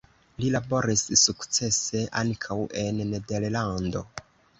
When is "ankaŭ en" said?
2.21-2.99